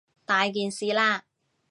[0.25, 1.21] 大件事喇！